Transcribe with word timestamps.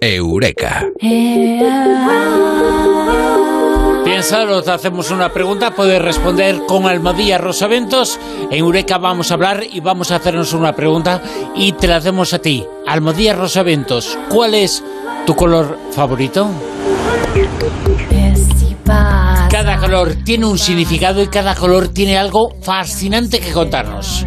Eureka. 0.00 0.84
Piénsalo, 4.04 4.62
te 4.62 4.70
hacemos 4.70 5.10
una 5.10 5.32
pregunta, 5.32 5.74
puedes 5.74 6.00
responder 6.00 6.60
con 6.66 6.86
Almadía 6.86 7.38
Rosaventos. 7.38 8.18
En 8.50 8.58
Eureka 8.58 8.98
vamos 8.98 9.30
a 9.30 9.34
hablar 9.34 9.62
y 9.70 9.80
vamos 9.80 10.10
a 10.10 10.16
hacernos 10.16 10.52
una 10.52 10.72
pregunta 10.72 11.20
y 11.54 11.72
te 11.72 11.88
la 11.88 11.96
hacemos 11.96 12.32
a 12.32 12.38
ti. 12.38 12.64
Almadía 12.86 13.34
Rosaventos, 13.34 14.18
¿cuál 14.28 14.54
es 14.54 14.82
tu 15.26 15.34
color 15.34 15.78
favorito? 15.90 16.48
Cada 19.50 19.76
color 19.78 20.14
tiene 20.24 20.46
un 20.46 20.58
significado 20.58 21.22
y 21.22 21.26
cada 21.26 21.54
color 21.54 21.88
tiene 21.88 22.16
algo 22.16 22.50
fascinante 22.62 23.40
que 23.40 23.52
contarnos. 23.52 24.24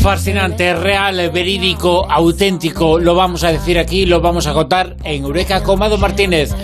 Fascinante, 0.00 0.74
real, 0.74 1.30
verídico, 1.32 2.10
auténtico. 2.10 2.98
Lo 2.98 3.14
vamos 3.14 3.42
a 3.42 3.50
decir 3.50 3.78
aquí, 3.78 4.06
lo 4.06 4.20
vamos 4.20 4.46
a 4.46 4.52
contar 4.52 4.96
en 5.04 5.24
Eureka 5.24 5.62
con 5.62 5.78
Mado 5.78 5.98
Martínez, 5.98 6.54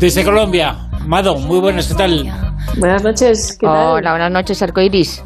desde 0.00 0.24
Colombia. 0.24 0.88
Mado, 1.06 1.36
muy 1.38 1.60
buenas, 1.60 1.88
¿qué 1.88 1.94
tal? 1.94 2.24
Buenas 2.78 3.04
noches, 3.04 3.56
¿qué 3.58 3.66
tal? 3.66 3.94
Hola, 3.94 4.10
buenas 4.10 4.32
noches, 4.32 4.62
arcoiris. 4.62 5.24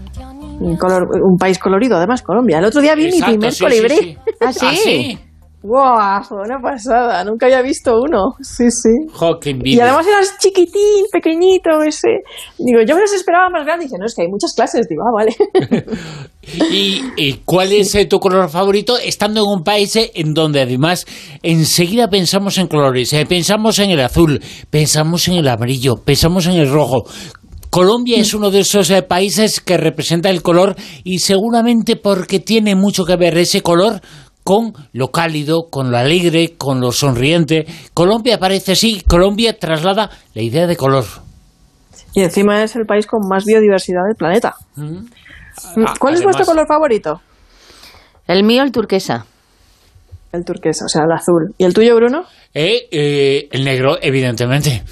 Un, 0.60 0.77
color, 0.77 1.09
un 1.22 1.36
país 1.36 1.59
colorido, 1.59 1.96
además, 1.96 2.22
Colombia. 2.22 2.58
El 2.58 2.66
otro 2.66 2.80
día 2.80 2.95
vi 2.95 3.06
Exacto, 3.06 3.27
mi 3.27 3.33
primer 3.38 3.52
sí, 3.52 3.64
colibrí. 3.64 3.97
sí, 3.97 4.02
sí. 4.02 4.19
¿Ah, 4.41 4.52
sí? 4.52 4.66
¿Ah, 4.66 4.72
sí? 4.74 5.19
Fue 5.66 6.42
una 6.45 6.60
pasada. 6.60 7.24
Nunca 7.24 7.46
había 7.46 7.62
visto 7.62 7.98
uno. 7.98 8.34
Sí, 8.42 8.70
sí. 8.70 8.91
Qué 9.41 9.59
Y 9.64 9.80
además 9.80 10.06
era 10.06 10.18
chiquitín, 10.38 11.06
pequeñito 11.10 11.82
ese. 11.82 12.22
Digo, 12.59 12.80
yo 12.86 12.95
me 12.95 13.00
los 13.00 13.12
esperaba 13.14 13.48
más 13.48 13.64
grandes. 13.64 13.88
Dice, 13.88 13.98
no, 13.98 14.05
es 14.05 14.14
que 14.14 14.22
hay 14.22 14.28
muchas 14.28 14.52
clases. 14.55 14.86
Digo, 14.88 15.02
ah, 15.06 15.12
vale. 15.14 15.34
¿Y, 16.70 17.00
y 17.16 17.41
cuál 17.46 17.72
es 17.72 17.95
eh, 17.95 18.05
tu 18.05 18.20
color 18.20 18.50
favorito 18.50 18.98
estando 18.98 19.41
en 19.41 19.47
un 19.58 19.64
país 19.64 19.97
eh, 19.97 20.12
en 20.14 20.34
donde 20.34 20.61
además 20.61 21.06
enseguida 21.42 22.08
pensamos 22.08 22.58
en 22.58 22.67
colores? 22.67 23.14
eh, 23.14 23.24
pensamos 23.24 23.78
en 23.78 23.91
el 23.91 24.00
azul, 24.00 24.42
pensamos 24.69 25.27
en 25.28 25.36
el 25.36 25.48
amarillo, 25.48 25.96
pensamos 25.96 26.46
en 26.46 26.56
el 26.56 26.70
rojo. 26.70 27.05
Colombia 27.74 28.19
es 28.20 28.34
uno 28.34 28.52
de 28.52 28.61
esos 28.61 28.89
eh, 28.91 29.02
países 29.02 29.58
que 29.58 29.77
representa 29.77 30.30
el 30.30 30.42
color 30.42 30.77
y 31.02 31.19
seguramente 31.19 31.96
porque 31.96 32.39
tiene 32.39 32.77
mucho 32.77 33.05
que 33.05 33.17
ver 33.17 33.36
ese 33.36 33.62
color 33.62 34.00
con 34.45 34.73
lo 34.92 35.09
cálido, 35.11 35.69
con 35.70 35.91
lo 35.91 35.97
alegre, 35.97 36.55
con 36.56 36.81
lo 36.81 36.92
sonriente. 36.92 37.67
Colombia 37.95 38.39
parece 38.39 38.73
así, 38.73 39.03
Colombia 39.09 39.59
traslada 39.59 40.11
la 40.34 40.42
idea 40.42 40.67
de 40.67 40.77
color. 40.77 41.05
y 42.14 42.20
encima 42.23 42.62
es 42.62 42.77
el 42.77 42.84
país 42.86 43.06
con 43.06 43.27
más 43.28 43.45
biodiversidad 43.45 44.05
del 44.06 44.14
planeta. 44.17 44.55
Ah, 44.77 45.95
¿Cuál 45.98 46.14
es 46.14 46.23
vuestro 46.23 46.45
color 46.45 46.67
favorito? 46.69 47.20
El 48.27 48.45
mío, 48.45 48.62
el 48.62 48.70
turquesa. 48.70 49.27
El 50.33 50.45
turquesa, 50.45 50.84
o 50.84 50.89
sea, 50.89 51.03
el 51.05 51.12
azul. 51.12 51.55
¿Y 51.58 51.64
el 51.64 51.75
tuyo, 51.75 51.95
Bruno? 51.97 52.25
Eh, 52.55 52.89
eh, 52.91 53.48
el 53.51 53.64
negro, 53.64 53.98
evidentemente. 54.01 54.83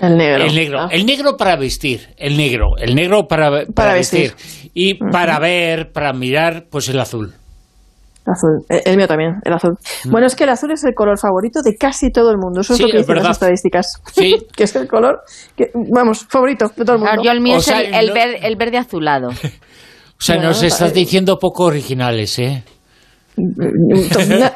El 0.00 0.16
negro. 0.16 0.44
El 0.44 0.54
negro, 0.54 0.80
Ah. 0.80 0.88
el 0.90 1.04
negro 1.06 1.36
para 1.36 1.56
vestir, 1.56 2.08
el 2.16 2.36
negro, 2.36 2.76
el 2.78 2.94
negro 2.94 3.26
para, 3.28 3.50
para, 3.50 3.66
Para 3.66 3.94
vestir. 3.94 4.32
vestir. 4.34 4.70
Y 4.74 4.94
para 4.94 5.38
ver, 5.38 5.92
para 5.92 6.12
mirar, 6.12 6.66
pues 6.70 6.88
el 6.88 6.98
azul. 6.98 7.34
Azul. 8.30 8.64
Eh, 8.68 8.82
El 8.84 8.96
mío 8.96 9.06
también, 9.08 9.36
el 9.44 9.52
azul. 9.52 9.76
Bueno, 10.10 10.26
es 10.26 10.34
que 10.36 10.44
el 10.44 10.50
azul 10.50 10.70
es 10.72 10.84
el 10.84 10.94
color 10.94 11.18
favorito 11.18 11.60
de 11.62 11.74
casi 11.76 12.10
todo 12.10 12.30
el 12.30 12.38
mundo. 12.38 12.60
Eso 12.60 12.74
Mm. 12.74 12.76
Sí, 12.76 12.82
es 12.82 12.86
lo 12.88 12.92
que 12.92 12.96
es 12.98 13.02
dicen 13.06 13.14
verdad. 13.14 13.28
las 13.28 13.36
estadísticas. 13.36 13.86
Sí. 14.12 14.36
que 14.56 14.64
es 14.64 14.76
el 14.76 14.86
color, 14.88 15.20
que, 15.56 15.70
vamos, 15.92 16.26
favorito 16.28 16.66
de 16.76 16.84
todo 16.84 16.96
el 16.96 16.98
mundo. 17.00 17.12
Claro, 17.12 17.22
yo 17.24 17.30
el 17.32 17.40
mío 17.40 17.56
O 17.56 17.58
es 17.58 17.64
sea, 17.64 17.80
el, 17.80 17.94
el 17.94 18.06
no- 18.08 18.14
ver- 18.14 18.38
el 18.42 18.56
verde 18.56 18.78
azulado. 18.78 19.28
O 20.20 20.22
sea, 20.22 20.36
nos 20.36 20.62
estás 20.62 20.90
para- 20.90 20.92
diciendo 20.92 21.38
poco 21.38 21.64
originales, 21.64 22.38
¿eh? 22.40 22.62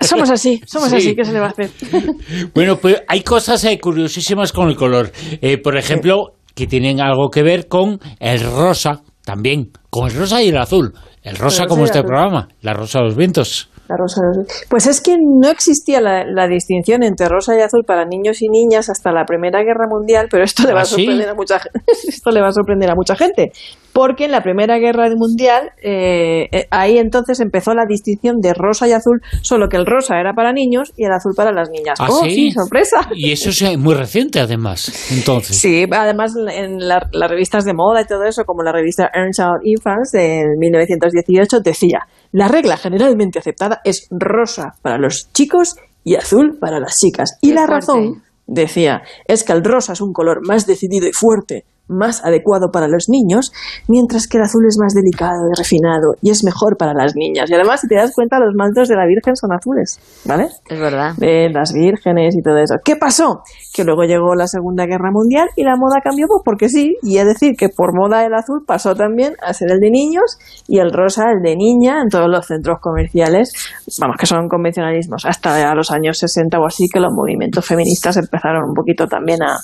Somos 0.02 0.30
así, 0.30 0.60
somos 0.66 0.90
Sí. 0.90 0.96
así, 0.96 1.16
¿qué 1.16 1.24
se 1.24 1.32
le 1.32 1.40
va 1.40 1.46
a 1.46 1.50
hacer? 1.50 1.70
Bueno, 2.54 2.76
pues 2.76 3.02
hay 3.08 3.22
cosas 3.22 3.64
eh, 3.64 3.78
curiosísimas 3.80 4.52
con 4.52 4.68
el 4.68 4.76
color. 4.76 5.10
Eh, 5.40 5.58
por 5.58 5.76
ejemplo, 5.76 6.34
que 6.54 6.66
tienen 6.66 7.00
algo 7.00 7.30
que 7.30 7.42
ver 7.42 7.66
con 7.68 7.98
el 8.20 8.40
rosa, 8.42 9.02
también, 9.24 9.70
con 9.90 10.08
el 10.08 10.16
rosa 10.16 10.42
y 10.42 10.48
el 10.48 10.56
azul. 10.56 10.94
El 11.22 11.36
rosa 11.36 11.66
como 11.66 11.82
el 11.82 11.86
este 11.86 11.98
azul. 11.98 12.08
programa, 12.08 12.48
la 12.60 12.74
rosa 12.74 12.98
de 12.98 13.04
los 13.06 13.16
vientos. 13.16 13.70
La 13.88 13.96
rosa 13.98 14.22
y 14.24 14.30
azul. 14.30 14.46
Pues 14.70 14.86
es 14.86 15.00
que 15.02 15.16
no 15.20 15.48
existía 15.50 16.00
la, 16.00 16.24
la 16.24 16.48
distinción 16.48 17.02
entre 17.02 17.28
rosa 17.28 17.54
y 17.56 17.60
azul 17.60 17.84
para 17.86 18.06
niños 18.06 18.40
y 18.40 18.48
niñas 18.48 18.88
hasta 18.88 19.12
la 19.12 19.24
Primera 19.26 19.62
Guerra 19.62 19.86
Mundial, 19.88 20.28
pero 20.30 20.42
esto 20.44 20.62
le 20.66 20.72
va 20.72 20.80
¿Ah, 20.80 20.82
a 20.82 20.86
sí? 20.86 20.94
sorprender 21.04 21.28
a 21.28 21.34
mucha 21.34 21.58
gente. 21.60 21.80
Esto 22.08 22.30
le 22.30 22.40
va 22.40 22.48
a 22.48 22.52
sorprender 22.52 22.90
a 22.90 22.94
mucha 22.94 23.14
gente, 23.14 23.52
porque 23.92 24.24
en 24.24 24.30
la 24.32 24.42
Primera 24.42 24.78
Guerra 24.78 25.08
Mundial 25.14 25.70
eh, 25.82 26.48
eh, 26.50 26.66
ahí 26.70 26.96
entonces 26.96 27.40
empezó 27.40 27.74
la 27.74 27.84
distinción 27.86 28.40
de 28.40 28.54
rosa 28.54 28.88
y 28.88 28.92
azul, 28.92 29.20
solo 29.42 29.68
que 29.68 29.76
el 29.76 29.84
rosa 29.84 30.18
era 30.18 30.32
para 30.32 30.52
niños 30.54 30.92
y 30.96 31.04
el 31.04 31.12
azul 31.12 31.32
para 31.36 31.52
las 31.52 31.68
niñas. 31.68 31.98
¿Ah, 32.00 32.06
¡Oh, 32.10 32.24
sí? 32.24 32.50
sorpresa! 32.52 33.06
Y 33.14 33.32
eso 33.32 33.50
es 33.50 33.78
muy 33.78 33.94
reciente, 33.94 34.40
además. 34.40 35.12
Entonces. 35.12 35.58
Sí, 35.58 35.84
además 35.90 36.32
en 36.50 36.78
la- 36.88 37.06
las 37.12 37.30
revistas 37.30 37.64
de 37.66 37.74
moda 37.74 38.00
y 38.00 38.06
todo 38.06 38.24
eso, 38.24 38.44
como 38.44 38.62
la 38.62 38.72
revista 38.72 39.10
Earnshaw 39.12 39.56
Infants 39.62 40.10
de 40.12 40.44
1918, 40.58 41.60
decía, 41.60 42.00
la 42.34 42.48
regla 42.48 42.76
generalmente 42.76 43.38
aceptada 43.38 43.80
es 43.84 44.08
rosa 44.10 44.74
para 44.82 44.98
los 44.98 45.30
chicos 45.32 45.76
y 46.02 46.16
azul 46.16 46.58
para 46.60 46.80
las 46.80 46.96
chicas. 46.96 47.38
Y 47.40 47.50
Qué 47.50 47.54
la 47.54 47.66
fuerte. 47.66 47.74
razón, 47.86 48.22
decía, 48.48 49.02
es 49.28 49.44
que 49.44 49.52
el 49.52 49.62
rosa 49.62 49.92
es 49.92 50.00
un 50.00 50.12
color 50.12 50.44
más 50.44 50.66
decidido 50.66 51.06
y 51.06 51.12
fuerte, 51.12 51.64
más 51.88 52.24
adecuado 52.24 52.70
para 52.72 52.88
los 52.88 53.08
niños, 53.08 53.52
mientras 53.88 54.26
que 54.26 54.38
el 54.38 54.44
azul 54.44 54.64
es 54.66 54.78
más 54.80 54.94
delicado 54.94 55.48
y 55.52 55.58
refinado 55.58 56.14
y 56.22 56.30
es 56.30 56.44
mejor 56.44 56.76
para 56.76 56.94
las 56.94 57.14
niñas. 57.14 57.50
Y 57.50 57.54
además, 57.54 57.80
si 57.80 57.88
te 57.88 57.96
das 57.96 58.12
cuenta, 58.14 58.38
los 58.38 58.54
mantos 58.54 58.88
de 58.88 58.96
la 58.96 59.06
Virgen 59.06 59.36
son 59.36 59.52
azules, 59.52 59.98
¿vale? 60.24 60.48
Es 60.68 60.80
verdad. 60.80 61.14
de 61.16 61.50
las 61.50 61.72
vírgenes 61.72 62.36
y 62.36 62.42
todo 62.42 62.58
eso. 62.58 62.76
¿Qué 62.84 62.96
pasó? 62.96 63.42
Que 63.72 63.84
luego 63.84 64.04
llegó 64.04 64.34
la 64.34 64.46
Segunda 64.46 64.86
Guerra 64.86 65.10
Mundial 65.12 65.48
y 65.56 65.64
la 65.64 65.76
moda 65.76 66.00
cambió 66.02 66.26
pues 66.26 66.42
porque 66.44 66.68
sí, 66.68 66.96
y 67.02 67.18
es 67.18 67.26
decir 67.26 67.56
que 67.56 67.68
por 67.68 67.94
moda 67.94 68.24
el 68.24 68.34
azul 68.34 68.64
pasó 68.66 68.94
también 68.94 69.34
a 69.42 69.52
ser 69.52 69.70
el 69.70 69.80
de 69.80 69.90
niños 69.90 70.38
y 70.68 70.78
el 70.78 70.90
rosa 70.92 71.30
el 71.30 71.42
de 71.42 71.56
niña 71.56 72.00
en 72.02 72.08
todos 72.08 72.28
los 72.28 72.46
centros 72.46 72.78
comerciales, 72.80 73.52
vamos 74.00 74.16
que 74.18 74.26
son 74.26 74.48
convencionalismos, 74.48 75.26
hasta 75.26 75.70
a 75.70 75.74
los 75.74 75.90
años 75.90 76.18
60 76.18 76.58
o 76.58 76.66
así 76.66 76.88
que 76.92 77.00
los 77.00 77.12
movimientos 77.12 77.64
feministas 77.64 78.16
empezaron 78.16 78.68
un 78.68 78.74
poquito 78.74 79.06
también 79.06 79.42
a, 79.42 79.56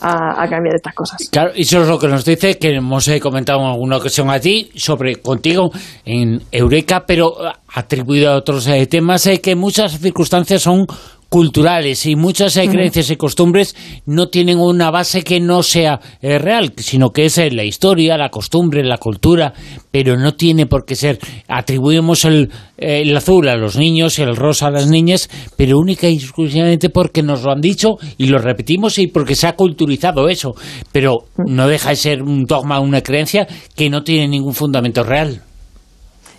a, 0.00 0.42
a 0.42 0.48
cambiar 0.48 0.76
estas 0.76 0.94
cosas. 0.94 1.28
Claro, 1.30 1.50
eso 1.54 1.82
es 1.82 1.88
lo 1.88 1.98
que 1.98 2.08
nos 2.08 2.24
dice, 2.24 2.58
que 2.58 2.74
hemos 2.74 3.08
eh, 3.08 3.20
comentado 3.20 3.60
en 3.60 3.66
alguna 3.66 3.96
ocasión 3.96 4.30
a 4.30 4.40
ti, 4.40 4.70
sobre 4.74 5.16
contigo 5.16 5.70
en 6.04 6.42
Eureka, 6.52 7.04
pero 7.06 7.32
eh, 7.46 7.52
atribuido 7.74 8.30
a 8.30 8.36
otros 8.36 8.66
eh, 8.68 8.86
temas, 8.86 9.26
eh, 9.26 9.40
que 9.40 9.54
muchas 9.54 9.98
circunstancias 9.98 10.62
son 10.62 10.86
culturales 11.28 12.06
y 12.06 12.16
muchas 12.16 12.56
eh, 12.56 12.68
creencias 12.68 13.10
y 13.10 13.16
costumbres 13.16 13.76
no 14.06 14.28
tienen 14.28 14.58
una 14.58 14.90
base 14.90 15.22
que 15.22 15.40
no 15.40 15.62
sea 15.62 16.00
eh, 16.22 16.38
real, 16.38 16.72
sino 16.78 17.10
que 17.10 17.26
es 17.26 17.38
eh, 17.38 17.50
la 17.50 17.64
historia, 17.64 18.16
la 18.16 18.30
costumbre, 18.30 18.82
la 18.82 18.98
cultura, 18.98 19.52
pero 19.90 20.16
no 20.16 20.34
tiene 20.34 20.66
por 20.66 20.84
qué 20.84 20.96
ser. 20.96 21.18
Atribuimos 21.48 22.24
el, 22.24 22.50
eh, 22.78 23.02
el 23.02 23.16
azul 23.16 23.48
a 23.48 23.56
los 23.56 23.76
niños 23.76 24.18
y 24.18 24.22
el 24.22 24.36
rosa 24.36 24.68
a 24.68 24.70
las 24.70 24.88
niñas, 24.88 25.28
pero 25.56 25.78
única 25.78 26.08
y 26.08 26.16
exclusivamente 26.16 26.88
porque 26.88 27.22
nos 27.22 27.42
lo 27.42 27.52
han 27.52 27.60
dicho 27.60 27.96
y 28.16 28.26
lo 28.26 28.38
repetimos 28.38 28.98
y 28.98 29.08
porque 29.08 29.34
se 29.34 29.46
ha 29.46 29.56
culturizado 29.56 30.28
eso. 30.28 30.54
Pero 30.92 31.24
no 31.36 31.68
deja 31.68 31.90
de 31.90 31.96
ser 31.96 32.22
un 32.22 32.44
dogma, 32.44 32.80
una 32.80 33.02
creencia 33.02 33.46
que 33.76 33.90
no 33.90 34.02
tiene 34.02 34.28
ningún 34.28 34.54
fundamento 34.54 35.02
real. 35.02 35.42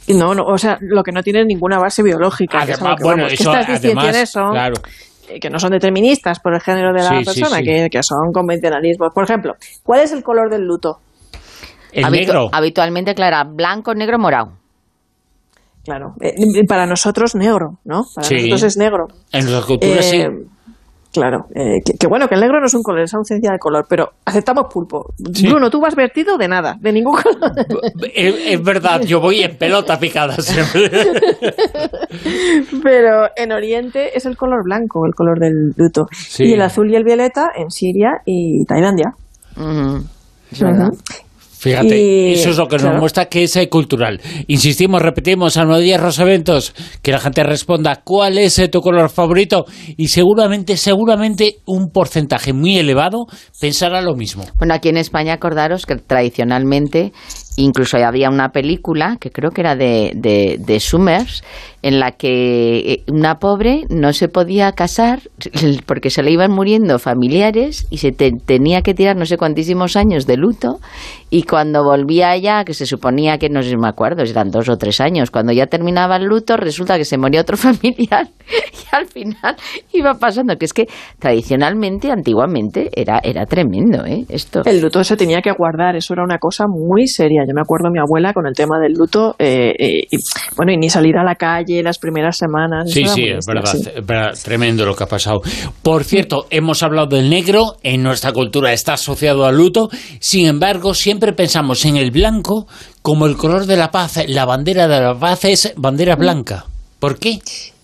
No, 0.10 0.34
no, 0.34 0.44
o 0.46 0.58
sea, 0.58 0.78
lo 0.82 1.04
que 1.04 1.12
no 1.12 1.22
tiene 1.24 1.46
ninguna 1.46 1.78
base 1.80 2.02
biológica. 2.04 2.62
Además, 2.62 2.96
que 2.98 3.04
bueno, 3.04 3.24
vamos, 3.24 3.28
que 3.30 3.44
eso 3.44 3.52
estas 3.54 3.68
distinciones 3.68 4.10
además, 4.10 4.30
son 4.32 4.52
claro. 4.52 4.74
eh, 5.30 5.40
que 5.40 5.50
no 5.50 5.60
son 5.60 5.72
deterministas 5.72 6.40
por 6.40 6.54
el 6.54 6.62
género 6.62 6.92
de 6.94 7.04
la 7.04 7.20
Sí, 7.20 7.26
persona, 7.26 7.58
sí. 7.58 7.64
Que, 7.64 7.90
que 7.92 8.02
son 8.04 8.32
convencionalismos. 8.34 9.14
Por 9.14 9.24
ejemplo, 9.24 9.54
¿cuál 9.84 10.02
es 10.02 10.12
el 10.12 10.24
color 10.24 10.50
del 10.50 10.64
luto? 10.64 11.00
El 11.92 12.06
Habitu- 12.06 12.12
negro. 12.12 12.50
Habitualmente, 12.52 13.14
Clara, 13.16 13.44
blanco, 13.44 13.94
negro, 13.96 14.18
morado. 14.20 14.54
Claro, 15.84 16.14
eh, 16.22 16.34
para 16.68 16.86
nosotros 16.86 17.36
negro, 17.36 17.80
¿no? 17.86 18.04
Para 18.14 18.28
Sí. 18.28 18.36
nosotros 18.36 18.64
es 18.64 18.78
negro. 18.78 19.08
En 19.32 19.52
las 19.52 19.66
culturas 19.66 20.06
sí. 20.06 20.24
Claro, 21.12 21.48
eh, 21.56 21.82
que, 21.84 21.94
que 21.94 22.08
bueno, 22.08 22.28
que 22.28 22.36
el 22.36 22.42
negro 22.42 22.60
no 22.60 22.68
es 22.68 22.74
un 22.76 22.84
color, 22.84 23.02
es 23.02 23.14
ausencia 23.16 23.52
de 23.52 23.58
color, 23.58 23.86
pero 23.90 24.12
aceptamos 24.26 24.72
pulpo. 24.72 25.12
Sí. 25.34 25.48
Bruno, 25.48 25.72
tú 25.72 25.82
vas 25.82 25.96
vestido 25.96 26.38
de 26.38 26.48
nada, 26.48 26.76
de 26.80 26.92
ningún 26.92 27.16
color. 27.16 27.52
Es, 28.14 28.36
es 28.48 28.64
verdad, 28.64 29.02
yo 29.02 29.20
voy 29.20 29.42
en 29.42 29.58
pelota 29.58 30.00
picada 30.00 30.36
siempre. 30.36 30.90
pero 32.84 33.30
en 33.36 33.52
Oriente 33.52 34.16
es 34.16 34.26
el 34.26 34.38
color 34.38 34.64
blanco, 34.64 35.06
el 35.06 35.16
color 35.16 35.40
del 35.40 35.74
luto. 35.76 36.06
Sí. 36.12 36.46
Y 36.46 36.54
el 36.54 36.62
azul 36.62 36.92
y 36.92 36.96
el 36.96 37.04
violeta 37.04 37.52
en 37.56 37.72
Siria 37.72 38.22
y 38.26 38.66
Tailandia. 38.66 39.14
Es. 40.52 40.64
Fíjate, 41.60 41.98
Y, 42.02 42.34
eso 42.36 42.52
es 42.52 42.58
lo 42.58 42.70
que 42.70 42.78
nos 42.78 42.98
muestra 42.98 43.26
que 43.26 43.44
es 43.44 43.56
eh, 43.58 43.68
cultural. 43.68 44.22
Insistimos, 44.48 45.02
repetimos, 45.02 45.58
Almodía 45.58 45.98
Rosaventos, 45.98 46.74
que 47.02 47.12
la 47.12 47.20
gente 47.20 47.44
responda 47.44 48.02
cuál 48.02 48.38
es 48.38 48.58
eh, 48.60 48.70
tu 48.70 48.80
color 48.80 49.10
favorito 49.10 49.66
y 49.98 50.08
seguramente, 50.08 50.78
seguramente 50.78 51.58
un 51.66 51.92
porcentaje 51.92 52.54
muy 52.54 52.78
elevado 52.78 53.26
pensará 53.60 54.02
lo 54.02 54.16
mismo. 54.16 54.46
Bueno, 54.58 54.74
aquí 54.74 54.88
en 54.88 54.96
España 54.96 55.34
acordaros 55.34 55.86
que 55.86 55.96
tradicionalmente 55.98 57.12
Incluso 57.58 57.98
había 57.98 58.30
una 58.30 58.50
película 58.50 59.18
que 59.20 59.32
creo 59.32 59.52
que 59.52 59.62
era 59.62 59.76
de, 59.76 60.14
de, 60.16 60.58
de 60.60 60.80
Summers, 60.80 61.44
en 61.82 62.00
la 62.00 62.12
que 62.12 62.80
eh, 62.80 63.04
una 63.08 63.36
pobre 63.36 63.86
no 63.90 64.12
se 64.14 64.28
podía 64.28 64.72
casar 64.74 65.22
porque 65.86 66.10
se 66.10 66.24
le 66.24 66.32
iban 66.32 66.52
muriendo 66.52 67.00
familiares 67.00 67.88
y 67.90 67.98
se 67.98 68.12
tenía 68.12 68.82
que 68.82 68.94
tirar 68.94 69.16
no 69.16 69.26
sé 69.26 69.38
cuantísimos 69.38 69.96
años 69.96 70.26
de 70.26 70.38
luto 70.38 70.80
y 71.30 71.44
cuando 71.44 71.84
volvía 71.84 72.32
allá, 72.32 72.64
que 72.66 72.74
se 72.74 72.86
suponía 72.86 73.38
que 73.38 73.50
no 73.50 73.62
sé 73.62 73.70
si 73.70 73.78
me 73.78 73.88
acuerdo, 73.88 74.24
eran 74.24 74.50
dos 74.50 74.68
o 74.68 74.78
tres 74.78 75.00
años, 75.00 75.32
cuando 75.32 75.54
ya 75.54 75.68
terminaba 75.68 76.18
el 76.18 76.26
luto 76.26 76.58
resulta 76.58 76.98
que 76.98 77.06
se 77.06 77.18
moría 77.18 77.42
otro 77.42 77.56
familiar 77.58 78.28
y 78.50 78.96
al 78.96 79.06
final 79.08 79.56
iba 79.94 80.16
pasando, 80.16 80.56
que 80.58 80.66
es 80.66 80.74
que 80.74 80.88
tradicionalmente, 81.20 82.12
antiguamente, 82.12 82.90
era, 82.94 83.20
era 83.24 83.46
tremendo 83.46 84.06
¿eh? 84.06 84.26
esto. 84.30 84.64
El 84.66 84.82
luto 84.82 85.04
se 85.04 85.16
tenía 85.16 85.42
que 85.42 85.52
guardar, 85.52 85.96
eso 85.96 86.14
era 86.14 86.24
una 86.24 86.40
cosa 86.40 86.66
muy 86.68 87.08
seria. 87.08 87.39
Yo 87.48 87.54
me 87.54 87.62
acuerdo 87.62 87.90
mi 87.92 88.00
abuela 88.00 88.34
con 88.34 88.48
el 88.48 88.54
tema 88.54 88.80
del 88.80 88.94
luto, 88.94 89.36
eh, 89.40 89.74
eh, 89.78 90.08
y, 90.12 90.18
bueno, 90.56 90.72
y 90.72 90.78
ni 90.78 90.90
salir 90.90 91.18
a 91.18 91.24
la 91.24 91.36
calle 91.36 91.82
las 91.84 91.98
primeras 91.98 92.38
semanas. 92.38 92.92
Sí, 92.92 93.06
sí, 93.06 93.26
es 93.26 93.46
verdad, 93.46 94.34
tremendo 94.44 94.86
lo 94.86 94.96
que 94.96 95.04
ha 95.04 95.08
pasado. 95.08 95.42
Por 95.82 96.04
cierto, 96.04 96.48
hemos 96.50 96.84
hablado 96.84 97.08
del 97.08 97.30
negro, 97.30 97.78
en 97.84 98.04
nuestra 98.04 98.32
cultura 98.32 98.74
está 98.74 98.94
asociado 98.94 99.46
al 99.46 99.58
luto, 99.58 99.90
sin 100.20 100.48
embargo, 100.48 100.94
siempre 100.94 101.34
pensamos 101.34 101.86
en 101.86 101.98
el 101.98 102.12
blanco 102.12 102.68
como 103.02 103.26
el 103.26 103.38
color 103.38 103.66
de 103.66 103.78
la 103.78 103.92
paz. 103.92 104.20
La 104.28 104.46
bandera 104.46 104.88
de 104.88 105.00
la 105.00 105.18
paz 105.18 105.46
es 105.46 105.74
bandera 105.76 106.16
blanca. 106.16 106.66
¿Por 107.00 107.18
qué? 107.18 107.40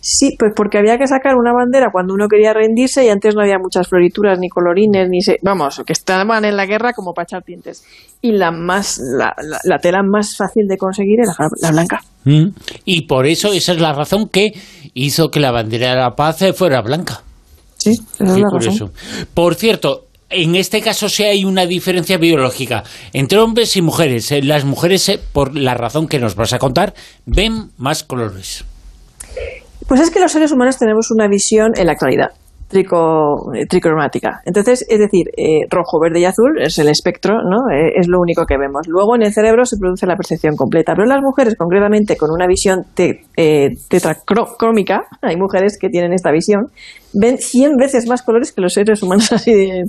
Sí, 0.07 0.35
pues 0.37 0.51
porque 0.55 0.77
había 0.77 0.99
que 0.99 1.07
sacar 1.07 1.35
una 1.35 1.51
bandera 1.51 1.89
cuando 1.91 2.13
uno 2.13 2.27
quería 2.27 2.53
rendirse 2.53 3.03
y 3.03 3.09
antes 3.09 3.33
no 3.33 3.41
había 3.41 3.57
muchas 3.57 3.87
florituras, 3.87 4.37
ni 4.37 4.49
colorines, 4.49 5.09
ni 5.09 5.23
se... 5.23 5.39
vamos, 5.41 5.81
que 5.83 5.93
estaban 5.93 6.45
en 6.45 6.55
la 6.55 6.67
guerra 6.67 6.93
como 6.93 7.11
para 7.11 7.23
echar 7.23 7.43
dientes. 7.43 7.83
Y 8.21 8.33
la 8.33 8.51
más, 8.51 8.99
la, 8.99 9.79
tela 9.79 10.03
más 10.03 10.37
fácil 10.37 10.67
de 10.67 10.77
conseguir 10.77 11.21
era 11.21 11.33
la 11.59 11.71
blanca. 11.71 12.03
Mm. 12.23 12.49
Y 12.85 13.07
por 13.07 13.25
eso 13.25 13.51
esa 13.51 13.71
es 13.71 13.81
la 13.81 13.93
razón 13.93 14.29
que 14.29 14.53
hizo 14.93 15.31
que 15.31 15.39
la 15.39 15.49
bandera 15.49 15.89
de 15.89 15.95
la 15.95 16.11
paz 16.11 16.37
fuera 16.55 16.83
blanca. 16.83 17.23
Sí, 17.77 17.93
esa 18.19 18.23
es 18.25 18.37
la 18.37 18.49
por 18.51 18.63
razón. 18.63 18.91
Por 19.33 19.55
cierto, 19.55 20.05
en 20.29 20.55
este 20.55 20.81
caso 20.81 21.09
sí 21.09 21.23
hay 21.23 21.45
una 21.45 21.65
diferencia 21.65 22.19
biológica 22.19 22.83
entre 23.11 23.39
hombres 23.39 23.75
y 23.75 23.81
mujeres. 23.81 24.31
Eh, 24.31 24.43
las 24.43 24.65
mujeres, 24.65 25.09
eh, 25.09 25.19
por 25.33 25.57
la 25.57 25.73
razón 25.73 26.07
que 26.07 26.19
nos 26.19 26.35
vas 26.35 26.53
a 26.53 26.59
contar, 26.59 26.93
ven 27.25 27.71
más 27.79 28.03
colores. 28.03 28.65
Pues 29.87 30.01
es 30.01 30.09
que 30.09 30.19
los 30.19 30.31
seres 30.31 30.51
humanos 30.51 30.77
tenemos 30.77 31.11
una 31.11 31.27
visión 31.27 31.73
en 31.75 31.85
la 31.85 31.93
actualidad 31.93 32.31
trico, 32.67 33.53
eh, 33.53 33.65
tricromática. 33.67 34.41
Entonces, 34.45 34.85
es 34.89 34.99
decir, 34.99 35.29
eh, 35.37 35.65
rojo, 35.69 35.99
verde 35.99 36.19
y 36.19 36.25
azul 36.25 36.61
es 36.61 36.77
el 36.79 36.89
espectro, 36.89 37.35
¿no? 37.43 37.69
Eh, 37.71 37.93
es 37.95 38.07
lo 38.07 38.19
único 38.19 38.45
que 38.45 38.57
vemos. 38.57 38.87
Luego 38.87 39.15
en 39.15 39.23
el 39.23 39.33
cerebro 39.33 39.65
se 39.65 39.77
produce 39.77 40.05
la 40.05 40.15
percepción 40.15 40.55
completa. 40.55 40.93
Pero 40.95 41.07
las 41.07 41.21
mujeres, 41.21 41.55
concretamente, 41.55 42.17
con 42.17 42.31
una 42.31 42.47
visión 42.47 42.85
tetracrómica, 42.95 45.03
hay 45.21 45.37
mujeres 45.37 45.77
que 45.79 45.89
tienen 45.89 46.13
esta 46.13 46.31
visión, 46.31 46.67
ven 47.13 47.38
100 47.38 47.77
veces 47.77 48.07
más 48.07 48.23
colores 48.23 48.51
que 48.51 48.61
los 48.61 48.73
seres 48.73 49.03
humanos 49.03 49.31
así 49.31 49.53
de 49.53 49.83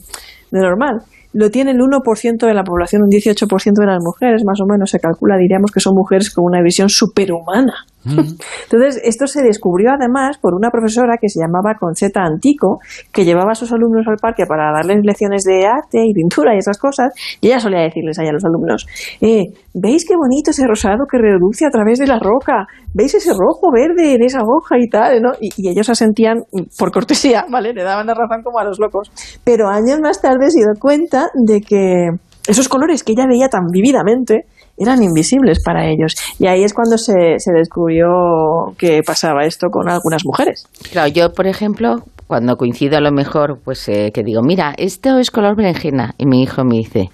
normal 0.50 1.02
lo 1.32 1.50
tiene 1.50 1.72
el 1.72 1.78
1% 1.78 2.46
de 2.46 2.54
la 2.54 2.62
población, 2.62 3.02
un 3.02 3.10
18% 3.10 3.75
de 3.78 3.87
las 3.87 4.02
mujeres, 4.02 4.42
más 4.46 4.58
o 4.62 4.66
menos 4.66 4.90
se 4.90 4.99
calcula, 4.99 5.37
diríamos 5.37 5.70
que 5.70 5.81
son 5.81 5.94
mujeres 5.94 6.32
con 6.32 6.46
una 6.46 6.62
visión 6.62 6.88
superhumana. 6.88 7.75
Entonces, 8.06 9.00
esto 9.05 9.26
se 9.26 9.43
descubrió 9.43 9.91
además 9.99 10.38
por 10.38 10.55
una 10.55 10.70
profesora 10.70 11.17
que 11.20 11.29
se 11.29 11.41
llamaba 11.41 11.76
Concheta 11.79 12.23
Antico, 12.23 12.79
que 13.12 13.25
llevaba 13.25 13.53
a 13.53 13.55
sus 13.55 13.73
alumnos 13.73 14.06
al 14.08 14.17
parque 14.17 14.44
para 14.47 14.73
darles 14.73 15.00
lecciones 15.03 15.44
de 15.44 15.67
arte 15.67 16.03
y 16.05 16.12
pintura 16.12 16.55
y 16.55 16.58
esas 16.58 16.79
cosas, 16.79 17.12
y 17.41 17.49
ella 17.49 17.61
solía 17.61 17.81
decirles 17.81 18.19
ahí 18.19 18.29
a 18.29 18.32
los 18.32 18.44
alumnos, 18.44 18.87
eh, 19.20 19.44
¿veis 19.75 20.05
qué 20.06 20.17
bonito 20.17 20.50
ese 20.50 20.67
rosado 20.67 21.05
que 21.11 21.19
reduce 21.19 21.67
a 21.67 21.70
través 21.70 21.99
de 21.99 22.06
la 22.06 22.19
roca? 22.19 22.67
¿Veis 22.94 23.14
ese 23.14 23.32
rojo 23.32 23.70
verde 23.73 24.14
en 24.14 24.23
esa 24.23 24.41
hoja 24.41 24.76
y 24.79 24.88
tal? 24.88 25.20
¿no? 25.20 25.32
Y, 25.41 25.50
y 25.56 25.70
ellos 25.70 25.88
asentían 25.88 26.44
por 26.79 26.93
cortesía, 26.93 27.44
¿vale? 27.50 27.73
Le 27.73 27.82
daban 27.82 28.06
la 28.06 28.14
razón 28.14 28.43
como 28.43 28.59
a 28.59 28.64
los 28.64 28.79
locos. 28.79 29.11
Pero 29.44 29.69
años 29.69 30.00
más 30.00 30.20
tarde 30.20 30.50
se 30.50 30.61
dio 30.61 30.81
cuenta 30.81 31.29
de 31.35 31.61
que 31.61 32.09
esos 32.47 32.69
colores 32.69 33.02
que 33.02 33.12
ella 33.12 33.26
veía 33.29 33.49
tan 33.49 33.67
vividamente 33.70 34.47
eran 34.76 35.02
invisibles 35.02 35.62
para 35.62 35.87
ellos. 35.87 36.14
Y 36.38 36.46
ahí 36.46 36.64
es 36.64 36.75
cuando 36.75 36.99
se, 36.99 37.38
se 37.38 37.52
descubrió 37.52 38.75
que 38.78 39.02
pasaba 39.02 39.44
esto 39.44 39.69
con 39.70 39.88
algunas 39.88 40.25
mujeres. 40.25 40.67
Claro, 40.90 41.08
yo, 41.08 41.32
por 41.32 41.46
ejemplo, 41.46 41.96
cuando 42.26 42.56
coincido 42.56 42.96
a 42.96 43.00
lo 43.00 43.12
mejor, 43.12 43.61
pues 43.64 43.88
eh, 43.88 44.11
que 44.12 44.23
digo, 44.23 44.43
mira, 44.43 44.75
esto 44.76 45.19
es 45.19 45.31
color 45.31 45.56
berenjena. 45.56 46.14
Y 46.19 46.26
mi 46.26 46.43
hijo 46.43 46.64
me 46.64 46.76
dice, 46.76 47.11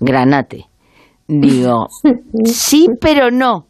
granate. 0.00 0.66
Digo, 1.28 1.86
sí, 2.44 2.88
pero 3.00 3.30
no. 3.30 3.66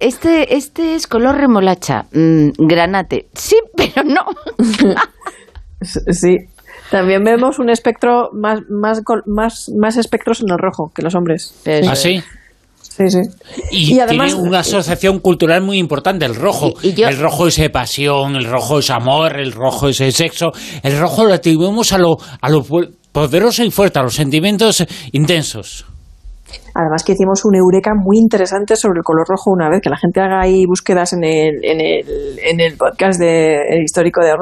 Este, 0.00 0.56
este 0.56 0.94
es 0.94 1.06
color 1.06 1.36
remolacha, 1.36 2.06
mm, 2.12 2.66
granate. 2.66 3.26
Sí, 3.34 3.56
pero 3.76 4.02
no. 4.04 4.22
sí, 5.82 6.36
también 6.90 7.24
vemos 7.24 7.58
un 7.58 7.70
espectro 7.70 8.30
más, 8.32 8.60
más, 8.70 9.02
más, 9.26 9.70
más 9.76 9.96
espectros 9.96 10.40
en 10.40 10.50
el 10.50 10.58
rojo 10.58 10.92
que 10.94 11.02
los 11.02 11.14
hombres. 11.14 11.60
¿Ah, 11.88 11.94
sí? 11.94 12.22
Sí, 12.96 13.10
sí. 13.10 13.20
Y, 13.70 14.00
además, 14.00 14.32
tiene 14.32 14.48
una 14.48 14.60
asociación 14.60 15.18
cultural 15.18 15.62
muy 15.62 15.78
importante, 15.78 16.24
el 16.24 16.34
rojo. 16.34 16.72
El 16.82 17.18
rojo 17.18 17.46
es 17.46 17.60
pasión, 17.68 18.36
el 18.36 18.46
rojo 18.46 18.78
es 18.78 18.88
amor, 18.88 19.38
el 19.38 19.52
rojo 19.52 19.88
es 19.88 19.98
sexo. 20.14 20.52
El 20.82 20.98
rojo 20.98 21.24
lo 21.24 21.34
atribuimos 21.34 21.92
a 21.92 21.98
lo, 21.98 22.16
a 22.40 22.48
lo 22.48 22.64
poderoso 23.12 23.62
y 23.64 23.70
fuerte, 23.70 23.98
a 23.98 24.02
los 24.02 24.14
sentimientos 24.14 24.86
intensos. 25.12 25.84
Además 26.74 27.02
que 27.04 27.12
hicimos 27.12 27.44
un 27.44 27.56
eureka 27.56 27.92
muy 27.94 28.18
interesante 28.18 28.76
sobre 28.76 28.98
el 28.98 29.04
color 29.04 29.26
rojo 29.28 29.50
una 29.50 29.68
vez, 29.68 29.80
que 29.82 29.90
la 29.90 29.96
gente 29.96 30.20
haga 30.20 30.40
ahí 30.42 30.64
búsquedas 30.66 31.12
en 31.12 31.24
el, 31.24 31.64
en 31.64 31.80
el, 31.80 32.38
en 32.38 32.60
el 32.60 32.76
podcast 32.76 33.20
de, 33.20 33.58
histórico 33.82 34.20
de, 34.22 34.32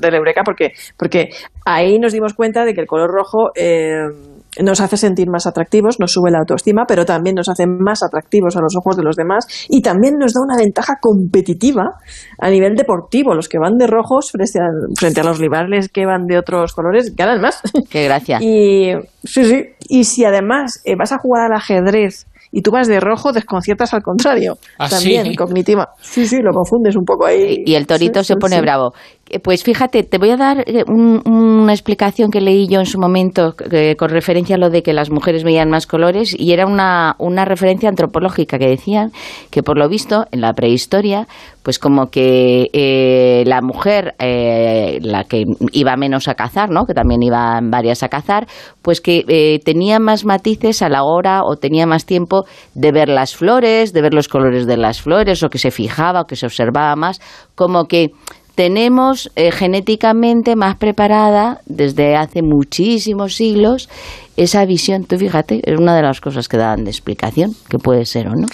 del 0.00 0.14
eureka, 0.14 0.42
porque, 0.44 0.72
porque 0.98 1.28
ahí 1.64 1.98
nos 1.98 2.12
dimos 2.12 2.34
cuenta 2.34 2.64
de 2.64 2.74
que 2.74 2.82
el 2.82 2.86
color 2.86 3.10
rojo... 3.10 3.52
Eh, 3.54 4.31
nos 4.60 4.80
hace 4.80 4.96
sentir 4.96 5.28
más 5.30 5.46
atractivos, 5.46 5.98
nos 5.98 6.12
sube 6.12 6.30
la 6.30 6.40
autoestima, 6.40 6.84
pero 6.86 7.04
también 7.04 7.36
nos 7.36 7.48
hace 7.48 7.66
más 7.66 8.02
atractivos 8.02 8.56
a 8.56 8.60
los 8.60 8.76
ojos 8.76 8.96
de 8.96 9.02
los 9.02 9.16
demás 9.16 9.46
y 9.68 9.80
también 9.80 10.16
nos 10.18 10.34
da 10.34 10.40
una 10.42 10.56
ventaja 10.56 10.94
competitiva 11.00 11.94
a 12.38 12.50
nivel 12.50 12.74
deportivo. 12.74 13.34
Los 13.34 13.48
que 13.48 13.58
van 13.58 13.78
de 13.78 13.86
rojos 13.86 14.30
frente 14.30 14.58
a, 14.58 14.68
frente 14.98 15.20
a 15.20 15.24
los 15.24 15.38
rivales 15.38 15.88
que 15.88 16.04
van 16.04 16.26
de 16.26 16.38
otros 16.38 16.72
colores 16.74 17.14
ganan 17.16 17.40
más. 17.40 17.60
Qué 17.90 18.04
gracia. 18.04 18.38
Y, 18.40 18.92
sí, 19.24 19.44
sí. 19.44 19.64
y 19.88 20.04
si 20.04 20.24
además 20.24 20.82
eh, 20.84 20.96
vas 20.98 21.12
a 21.12 21.18
jugar 21.18 21.46
al 21.46 21.56
ajedrez 21.56 22.26
y 22.52 22.60
tú 22.60 22.70
vas 22.70 22.86
de 22.86 23.00
rojo, 23.00 23.32
desconciertas 23.32 23.94
al 23.94 24.02
contrario. 24.02 24.58
¿Ah, 24.78 24.88
también, 24.88 25.34
cognitiva. 25.34 25.88
Sí, 26.00 26.26
sí, 26.26 26.40
lo 26.42 26.52
confundes 26.52 26.94
un 26.96 27.04
poco 27.04 27.24
ahí. 27.24 27.62
Y 27.64 27.74
el 27.74 27.86
torito 27.86 28.22
se 28.22 28.36
pone 28.36 28.60
bravo. 28.60 28.92
Eh, 29.32 29.40
pues 29.40 29.64
fíjate, 29.64 30.02
te 30.02 30.18
voy 30.18 30.30
a 30.30 30.36
dar 30.36 30.62
eh, 30.66 30.84
una 30.86 31.72
explicación 31.72 32.30
que 32.30 32.42
leí 32.42 32.68
yo 32.68 32.80
en 32.80 32.86
su 32.86 32.98
momento 33.00 33.54
eh, 33.70 33.96
con 33.96 34.10
referencia 34.10 34.56
a 34.56 34.58
lo 34.58 34.68
de 34.68 34.82
que 34.82 34.92
las 34.92 35.10
mujeres 35.10 35.42
veían 35.42 35.70
más 35.70 35.86
colores 35.86 36.36
y 36.38 36.52
era 36.52 36.66
una, 36.66 37.16
una 37.18 37.46
referencia 37.46 37.88
antropológica 37.88 38.58
que 38.58 38.68
decían 38.68 39.10
que 39.50 39.62
por 39.62 39.78
lo 39.78 39.88
visto 39.88 40.26
en 40.32 40.42
la 40.42 40.52
prehistoria 40.52 41.26
pues 41.62 41.78
como 41.78 42.10
que 42.10 43.44
la 43.46 43.62
mujer, 43.62 44.16
la 44.18 45.22
que 45.22 45.44
iba 45.70 45.96
menos 45.96 46.26
a 46.26 46.34
cazar, 46.34 46.70
¿no? 46.70 46.86
que 46.86 46.92
también 46.92 47.22
iban 47.22 47.70
varias 47.70 48.02
a 48.02 48.08
cazar, 48.08 48.48
pues 48.82 49.00
que 49.00 49.60
tenía 49.64 50.00
más 50.00 50.24
matices 50.24 50.82
a 50.82 50.88
la 50.88 51.04
hora 51.04 51.44
o 51.44 51.54
tenía 51.54 51.86
más 51.86 52.04
tiempo 52.04 52.46
de 52.74 52.90
ver 52.90 53.08
las 53.08 53.36
flores, 53.36 53.92
de 53.92 54.02
ver 54.02 54.12
los 54.12 54.26
colores 54.26 54.66
de 54.66 54.76
las 54.76 55.02
flores 55.02 55.44
o 55.44 55.50
que 55.50 55.58
se 55.58 55.70
fijaba 55.70 56.22
o 56.22 56.24
que 56.24 56.34
se 56.34 56.46
observaba 56.46 56.96
más, 56.96 57.20
como 57.54 57.84
que 57.84 58.10
tenemos 58.54 59.30
eh, 59.36 59.50
genéticamente 59.50 60.56
más 60.56 60.76
preparada 60.76 61.60
desde 61.66 62.16
hace 62.16 62.42
muchísimos 62.42 63.34
siglos 63.34 63.88
esa 64.36 64.64
visión. 64.64 65.04
Tú 65.04 65.16
fíjate, 65.16 65.60
es 65.64 65.78
una 65.78 65.94
de 65.96 66.02
las 66.02 66.20
cosas 66.20 66.48
que 66.48 66.56
dan 66.56 66.84
de 66.84 66.90
explicación, 66.90 67.52
que 67.68 67.78
puede 67.78 68.04
ser 68.04 68.28
o 68.28 68.34
no. 68.34 68.46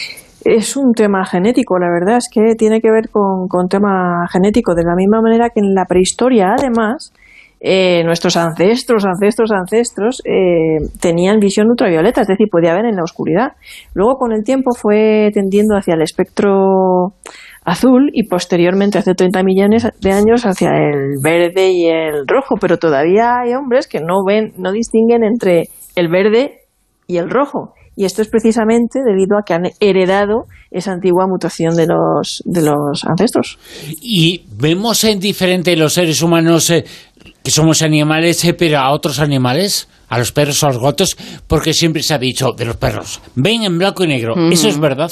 Es 0.44 0.76
un 0.76 0.92
tema 0.92 1.24
genético, 1.26 1.78
la 1.78 1.90
verdad 1.90 2.18
es 2.18 2.28
que 2.32 2.54
tiene 2.56 2.80
que 2.80 2.90
ver 2.90 3.10
con, 3.10 3.48
con 3.48 3.68
tema 3.68 4.26
genético, 4.30 4.74
de 4.74 4.84
la 4.84 4.94
misma 4.94 5.20
manera 5.20 5.50
que 5.50 5.60
en 5.60 5.74
la 5.74 5.84
prehistoria, 5.84 6.54
además, 6.56 7.12
eh, 7.60 8.04
nuestros 8.04 8.36
ancestros, 8.36 9.04
ancestros, 9.04 9.50
ancestros 9.50 10.22
eh, 10.24 10.78
tenían 11.00 11.40
visión 11.40 11.68
ultravioleta, 11.68 12.20
es 12.20 12.28
decir, 12.28 12.46
podía 12.50 12.72
ver 12.72 12.84
en 12.84 12.94
la 12.94 13.02
oscuridad. 13.02 13.52
Luego, 13.94 14.16
con 14.16 14.32
el 14.32 14.44
tiempo, 14.44 14.70
fue 14.76 15.30
tendiendo 15.34 15.76
hacia 15.76 15.94
el 15.94 16.02
espectro 16.02 17.14
azul 17.68 18.10
y 18.12 18.24
posteriormente, 18.24 18.98
hace 18.98 19.14
30 19.14 19.42
millones 19.42 19.86
de 20.00 20.12
años, 20.12 20.44
hacia 20.44 20.70
el 20.70 21.20
verde 21.22 21.70
y 21.72 21.86
el 21.86 22.26
rojo. 22.26 22.56
Pero 22.60 22.78
todavía 22.78 23.40
hay 23.42 23.54
hombres 23.54 23.86
que 23.86 24.00
no 24.00 24.24
ven, 24.26 24.52
no 24.56 24.72
distinguen 24.72 25.24
entre 25.24 25.68
el 25.94 26.08
verde 26.08 26.60
y 27.06 27.18
el 27.18 27.30
rojo. 27.30 27.74
Y 27.96 28.04
esto 28.04 28.22
es 28.22 28.28
precisamente 28.28 29.00
debido 29.04 29.36
a 29.36 29.42
que 29.44 29.54
han 29.54 29.64
heredado 29.80 30.44
esa 30.70 30.92
antigua 30.92 31.26
mutación 31.26 31.74
de 31.74 31.88
los, 31.88 32.44
de 32.44 32.62
los 32.62 33.04
ancestros. 33.04 33.58
Y 34.00 34.44
vemos 34.56 35.02
en 35.02 35.18
diferente 35.18 35.74
los 35.74 35.94
seres 35.94 36.22
humanos 36.22 36.70
eh, 36.70 36.84
que 37.42 37.50
somos 37.50 37.82
animales, 37.82 38.44
eh, 38.44 38.54
pero 38.54 38.78
a 38.78 38.92
otros 38.92 39.18
animales, 39.18 39.88
a 40.08 40.18
los 40.18 40.30
perros 40.30 40.62
o 40.62 40.66
a 40.66 40.72
los 40.74 40.80
gatos 40.80 41.16
porque 41.48 41.74
siempre 41.74 42.04
se 42.04 42.14
ha 42.14 42.18
dicho 42.18 42.52
de 42.56 42.66
los 42.66 42.76
perros, 42.76 43.20
ven 43.34 43.64
en 43.64 43.76
blanco 43.76 44.04
y 44.04 44.06
negro. 44.06 44.34
¿Eso 44.48 44.68
es 44.68 44.78
verdad? 44.78 45.10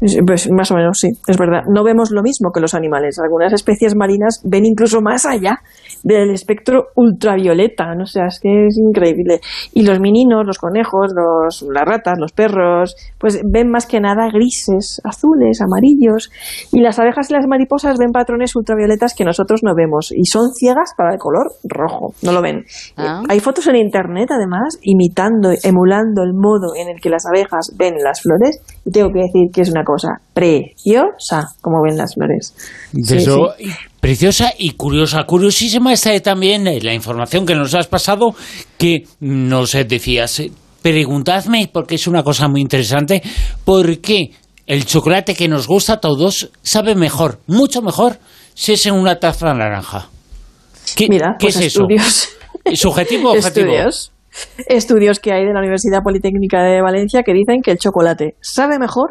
Pues 0.00 0.50
más 0.50 0.70
o 0.70 0.76
menos, 0.76 0.98
sí, 0.98 1.08
es 1.26 1.36
verdad. 1.36 1.60
No 1.68 1.84
vemos 1.84 2.10
lo 2.10 2.22
mismo 2.22 2.50
que 2.52 2.60
los 2.60 2.74
animales. 2.74 3.18
Algunas 3.18 3.52
especies 3.52 3.94
marinas 3.94 4.40
ven 4.44 4.64
incluso 4.64 5.02
más 5.02 5.26
allá 5.26 5.58
del 6.02 6.30
espectro 6.30 6.86
ultravioleta, 6.96 7.94
¿no? 7.94 8.04
O 8.04 8.06
sea, 8.06 8.26
es 8.26 8.40
que 8.40 8.66
es 8.66 8.78
increíble. 8.78 9.40
Y 9.74 9.82
los 9.82 10.00
meninos, 10.00 10.46
los 10.46 10.58
conejos, 10.58 11.12
los, 11.14 11.66
las 11.70 11.84
ratas, 11.84 12.18
los 12.18 12.32
perros, 12.32 12.96
pues 13.18 13.40
ven 13.44 13.70
más 13.70 13.86
que 13.86 14.00
nada 14.00 14.30
grises, 14.32 15.02
azules, 15.04 15.60
amarillos. 15.60 16.30
Y 16.72 16.80
las 16.80 16.98
abejas 16.98 17.30
y 17.30 17.34
las 17.34 17.46
mariposas 17.46 17.98
ven 17.98 18.10
patrones 18.10 18.56
ultravioletas 18.56 19.14
que 19.14 19.24
nosotros 19.24 19.60
no 19.62 19.74
vemos. 19.74 20.12
Y 20.12 20.24
son 20.24 20.52
ciegas 20.54 20.94
para 20.96 21.12
el 21.12 21.18
color 21.18 21.52
rojo, 21.64 22.14
no 22.22 22.32
lo 22.32 22.40
ven. 22.40 22.64
Ah. 22.96 23.22
Hay 23.28 23.40
fotos 23.40 23.66
en 23.66 23.76
internet, 23.76 24.30
además, 24.30 24.78
imitando, 24.82 25.50
emulando 25.62 26.22
el 26.22 26.32
modo 26.32 26.74
en 26.74 26.88
el 26.88 27.00
que 27.00 27.10
las 27.10 27.26
abejas 27.26 27.74
ven 27.78 27.96
las 28.02 28.22
flores. 28.22 28.62
Y 28.86 28.90
tengo 28.90 29.12
que 29.12 29.20
decir 29.20 29.50
que 29.52 29.60
es 29.60 29.70
una 29.70 29.84
cosa 29.90 30.20
preciosa, 30.32 31.48
como 31.60 31.82
ven 31.82 31.96
las 31.96 32.14
flores. 32.14 32.54
Preciosa 34.00 34.52
y 34.56 34.72
curiosa. 34.72 35.24
Curiosísima 35.24 35.92
está 35.92 36.18
también 36.20 36.66
eh, 36.66 36.80
la 36.80 36.94
información 36.94 37.44
que 37.44 37.54
nos 37.54 37.74
has 37.74 37.86
pasado, 37.86 38.34
que 38.78 39.04
nos 39.20 39.72
decías. 39.72 40.42
Preguntadme, 40.82 41.68
porque 41.70 41.96
es 41.96 42.06
una 42.06 42.22
cosa 42.22 42.48
muy 42.48 42.62
interesante, 42.62 43.22
¿por 43.64 43.98
qué 43.98 44.30
el 44.66 44.86
chocolate 44.86 45.34
que 45.34 45.48
nos 45.48 45.66
gusta 45.66 45.94
a 45.94 46.00
todos 46.00 46.50
sabe 46.62 46.94
mejor, 46.94 47.40
mucho 47.46 47.82
mejor, 47.82 48.18
si 48.54 48.72
es 48.72 48.86
en 48.86 48.94
una 48.94 49.18
taza 49.18 49.52
naranja? 49.52 50.08
¿Qué, 50.96 51.08
Mira, 51.08 51.36
pues 51.38 51.56
es 51.56 51.66
estudios. 51.66 52.30
eso? 52.64 52.88
¿Subjetivo 52.88 53.30
o 53.30 53.32
objetivo? 53.32 53.72
Estudios. 53.72 54.12
Estudios 54.68 55.18
que 55.18 55.32
hay 55.32 55.44
de 55.44 55.52
la 55.52 55.60
Universidad 55.60 56.02
Politécnica 56.02 56.62
de 56.62 56.80
Valencia 56.80 57.22
que 57.22 57.32
dicen 57.32 57.62
que 57.62 57.72
el 57.72 57.78
chocolate 57.78 58.36
sabe 58.40 58.78
mejor 58.78 59.10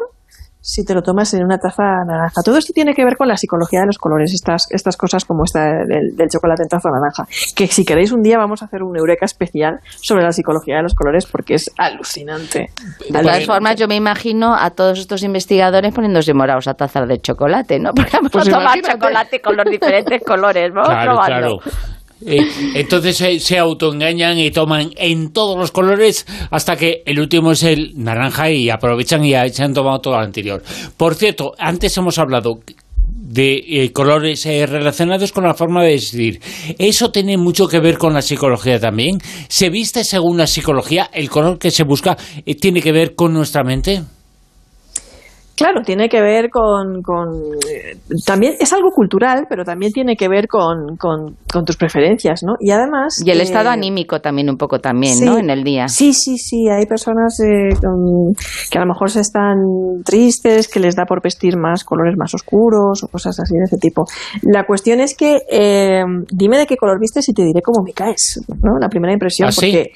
si 0.60 0.84
te 0.84 0.94
lo 0.94 1.02
tomas 1.02 1.32
en 1.34 1.44
una 1.44 1.58
taza 1.58 2.04
naranja. 2.06 2.42
Todo 2.44 2.58
esto 2.58 2.72
tiene 2.72 2.94
que 2.94 3.04
ver 3.04 3.16
con 3.16 3.28
la 3.28 3.36
psicología 3.36 3.80
de 3.80 3.86
los 3.86 3.98
colores, 3.98 4.32
estas, 4.32 4.66
estas 4.70 4.96
cosas 4.96 5.24
como 5.24 5.44
esta 5.44 5.84
del, 5.84 6.28
chocolate 6.30 6.62
en 6.62 6.68
taza 6.68 6.90
naranja. 6.90 7.26
Que 7.54 7.66
si 7.66 7.84
queréis 7.84 8.12
un 8.12 8.22
día 8.22 8.38
vamos 8.38 8.62
a 8.62 8.66
hacer 8.66 8.82
un 8.82 8.96
eureka 8.96 9.24
especial 9.24 9.80
sobre 10.02 10.22
la 10.22 10.32
psicología 10.32 10.76
de 10.76 10.82
los 10.82 10.94
colores 10.94 11.26
porque 11.26 11.54
es 11.54 11.70
alucinante. 11.78 12.70
De 13.08 13.22
todas 13.22 13.46
formas, 13.46 13.76
yo 13.76 13.88
me 13.88 13.96
imagino 13.96 14.54
a 14.54 14.70
todos 14.70 14.98
estos 14.98 15.22
investigadores 15.22 15.94
poniéndose 15.94 16.34
morados 16.34 16.68
a 16.68 16.74
tazas 16.74 17.08
de 17.08 17.18
chocolate, 17.20 17.78
¿no? 17.78 17.92
Porque 17.94 18.12
vamos 18.12 18.32
pues 18.32 18.48
a 18.48 18.50
tomar 18.50 18.80
chocolate 18.80 19.40
con 19.40 19.56
los 19.56 19.66
diferentes 19.70 20.22
colores, 20.26 20.72
¿no? 20.72 20.82
Claro, 20.82 21.18
claro. 21.24 21.58
Eh, 22.26 22.46
entonces 22.74 23.42
se 23.42 23.58
autoengañan 23.58 24.38
y 24.38 24.50
toman 24.50 24.90
en 24.96 25.32
todos 25.32 25.58
los 25.58 25.70
colores 25.70 26.26
hasta 26.50 26.76
que 26.76 27.02
el 27.06 27.18
último 27.18 27.52
es 27.52 27.62
el 27.62 27.92
naranja 27.96 28.50
y 28.50 28.68
aprovechan 28.68 29.24
y 29.24 29.32
se 29.50 29.62
han 29.62 29.72
tomado 29.72 30.00
todo 30.00 30.14
lo 30.14 30.20
anterior. 30.20 30.62
Por 30.96 31.14
cierto, 31.14 31.52
antes 31.58 31.96
hemos 31.96 32.18
hablado 32.18 32.60
de 33.06 33.64
eh, 33.66 33.92
colores 33.92 34.44
eh, 34.46 34.66
relacionados 34.66 35.32
con 35.32 35.44
la 35.44 35.54
forma 35.54 35.82
de 35.82 35.92
decidir. 35.92 36.40
¿Eso 36.78 37.10
tiene 37.10 37.36
mucho 37.36 37.68
que 37.68 37.80
ver 37.80 37.96
con 37.96 38.12
la 38.12 38.22
psicología 38.22 38.78
también? 38.78 39.18
¿Se 39.48 39.70
viste 39.70 40.04
según 40.04 40.36
la 40.36 40.46
psicología? 40.46 41.08
¿El 41.12 41.30
color 41.30 41.58
que 41.58 41.70
se 41.70 41.84
busca 41.84 42.16
tiene 42.60 42.82
que 42.82 42.92
ver 42.92 43.14
con 43.14 43.32
nuestra 43.32 43.62
mente? 43.62 44.02
Claro, 45.56 45.82
tiene 45.82 46.08
que 46.08 46.22
ver 46.22 46.48
con, 46.48 47.02
eh, 47.68 47.96
también 48.24 48.54
es 48.58 48.72
algo 48.72 48.90
cultural, 48.90 49.46
pero 49.48 49.62
también 49.62 49.92
tiene 49.92 50.16
que 50.16 50.26
ver 50.26 50.48
con, 50.48 50.96
con, 50.96 51.36
tus 51.66 51.76
preferencias, 51.76 52.42
¿no? 52.42 52.54
Y 52.60 52.70
además 52.70 53.22
y 53.24 53.30
el 53.30 53.42
estado 53.42 53.68
eh, 53.68 53.74
anímico 53.74 54.20
también 54.20 54.48
un 54.48 54.56
poco 54.56 54.78
también, 54.78 55.22
¿no? 55.22 55.38
En 55.38 55.50
el 55.50 55.62
día. 55.62 55.88
Sí, 55.88 56.14
sí, 56.14 56.38
sí. 56.38 56.68
Hay 56.68 56.86
personas 56.86 57.38
eh, 57.40 57.68
que 58.70 58.78
a 58.78 58.80
lo 58.80 58.86
mejor 58.86 59.10
se 59.10 59.20
están 59.20 59.58
tristes, 60.04 60.66
que 60.68 60.80
les 60.80 60.96
da 60.96 61.04
por 61.04 61.22
vestir 61.22 61.58
más 61.58 61.84
colores 61.84 62.14
más 62.16 62.32
oscuros 62.34 63.02
o 63.04 63.08
cosas 63.08 63.38
así 63.38 63.54
de 63.54 63.64
ese 63.64 63.76
tipo. 63.76 64.04
La 64.42 64.64
cuestión 64.64 65.00
es 65.00 65.14
que 65.14 65.40
dime 66.30 66.56
de 66.56 66.66
qué 66.66 66.76
color 66.76 66.98
vistes 66.98 67.28
y 67.28 67.34
te 67.34 67.42
diré 67.42 67.60
cómo 67.62 67.84
me 67.84 67.92
caes, 67.92 68.40
¿no? 68.62 68.78
La 68.80 68.88
primera 68.88 69.12
impresión, 69.12 69.48
¿Ah, 69.50 69.52
porque 69.54 69.70
Sí, 69.70 69.90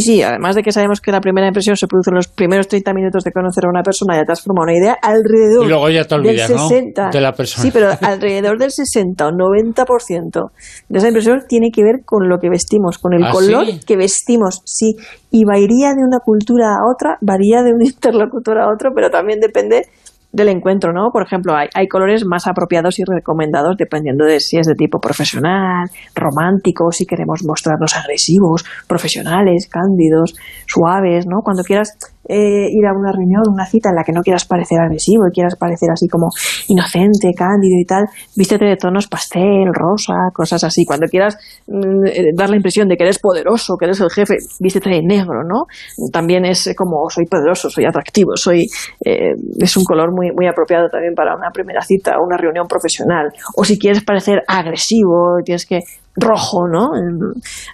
sí, 0.00 0.22
además 0.22 0.54
de 0.54 0.62
que 0.62 0.70
sabemos 0.70 1.00
que 1.00 1.10
la 1.10 1.20
primera 1.20 1.48
impresión 1.48 1.76
se 1.76 1.88
produce 1.88 2.10
en 2.10 2.14
los 2.14 2.28
primeros 2.28 2.68
30 2.68 2.94
minutos 2.94 3.24
de 3.24 3.32
conocer 3.32 3.66
a 3.66 3.68
una 3.68 3.82
persona, 3.82 4.14
ya 4.16 4.24
te 4.24 4.30
has 4.30 4.40
formado 4.40 4.70
una 4.70 4.78
idea, 4.78 4.96
alrededor 5.02 6.22
del 6.22 6.38
60, 6.38 7.10
de 7.10 7.20
la 7.20 7.32
persona. 7.32 7.62
Sí, 7.62 7.70
pero 7.72 7.90
alrededor 8.00 8.58
del 8.58 8.70
60 8.70 9.26
o 9.26 9.30
90% 9.30 10.50
de 10.88 10.98
esa 10.98 11.08
impresión 11.08 11.42
tiene 11.48 11.70
que 11.72 11.82
ver 11.82 12.04
con 12.04 12.28
lo 12.28 12.38
que 12.38 12.48
vestimos, 12.48 12.98
con 12.98 13.12
el 13.12 13.24
¿Ah, 13.24 13.30
color 13.32 13.66
que 13.84 13.96
vestimos, 13.96 14.62
sí, 14.64 14.94
y 15.32 15.44
varía 15.44 15.94
de 15.94 16.04
una 16.06 16.18
cultura 16.24 16.76
a 16.76 16.88
otra, 16.88 17.18
varía 17.20 17.62
de 17.62 17.72
un 17.72 17.82
interlocutor 17.84 18.58
a 18.58 18.72
otro, 18.72 18.92
pero 18.94 19.10
también 19.10 19.40
depende 19.40 19.86
del 20.32 20.48
encuentro, 20.48 20.92
¿no? 20.92 21.10
Por 21.12 21.22
ejemplo, 21.22 21.54
hay, 21.54 21.68
hay, 21.74 21.88
colores 21.88 22.24
más 22.24 22.46
apropiados 22.46 22.98
y 22.98 23.04
recomendados 23.04 23.76
dependiendo 23.76 24.24
de 24.24 24.40
si 24.40 24.58
es 24.58 24.66
de 24.66 24.74
tipo 24.74 24.98
profesional, 24.98 25.88
romántico, 26.14 26.90
si 26.90 27.06
queremos 27.06 27.44
mostrarnos 27.46 27.96
agresivos, 27.96 28.64
profesionales, 28.88 29.68
cándidos, 29.68 30.34
suaves, 30.66 31.26
¿no? 31.26 31.42
Cuando 31.42 31.62
quieras 31.62 31.96
eh, 32.28 32.68
ir 32.70 32.86
a 32.86 32.92
una 32.92 33.12
reunión, 33.12 33.42
una 33.48 33.66
cita 33.66 33.90
en 33.90 33.96
la 33.96 34.04
que 34.04 34.12
no 34.12 34.22
quieras 34.22 34.44
parecer 34.44 34.80
agresivo 34.80 35.26
y 35.28 35.32
quieras 35.32 35.56
parecer 35.56 35.90
así 35.90 36.08
como 36.08 36.28
inocente, 36.68 37.32
cándido 37.36 37.78
y 37.78 37.84
tal, 37.84 38.04
vístete 38.36 38.64
de 38.64 38.76
tonos 38.76 39.08
pastel, 39.08 39.72
rosa, 39.72 40.30
cosas 40.32 40.64
así. 40.64 40.84
Cuando 40.84 41.06
quieras 41.06 41.36
mm, 41.66 42.06
eh, 42.06 42.30
dar 42.34 42.50
la 42.50 42.56
impresión 42.56 42.88
de 42.88 42.96
que 42.96 43.04
eres 43.04 43.18
poderoso, 43.18 43.76
que 43.78 43.86
eres 43.86 44.00
el 44.00 44.10
jefe, 44.10 44.36
vístete 44.60 44.90
de 44.90 45.02
negro, 45.02 45.42
¿no? 45.44 45.66
También 46.12 46.44
es 46.44 46.72
como 46.76 47.08
soy 47.10 47.26
poderoso, 47.26 47.68
soy 47.70 47.84
atractivo, 47.84 48.36
soy 48.36 48.66
eh, 49.04 49.34
es 49.58 49.76
un 49.76 49.84
color 49.84 50.12
muy 50.12 50.30
muy 50.32 50.46
apropiado 50.46 50.88
también 50.88 51.14
para 51.14 51.34
una 51.34 51.50
primera 51.50 51.82
cita 51.82 52.16
una 52.20 52.36
reunión 52.36 52.66
profesional. 52.66 53.32
O 53.56 53.64
si 53.64 53.78
quieres 53.78 54.04
parecer 54.04 54.42
agresivo, 54.46 55.40
tienes 55.44 55.66
que 55.66 55.80
rojo, 56.16 56.68
¿no? 56.68 56.90